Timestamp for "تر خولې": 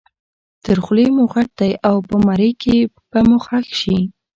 0.65-1.05